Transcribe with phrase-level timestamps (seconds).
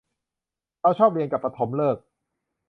[0.81, 2.03] เราชอบเรียนกับปฐมฤกษ์